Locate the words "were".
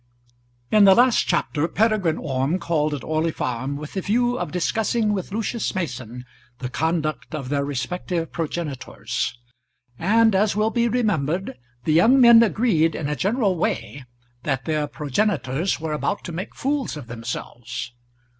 15.79-15.93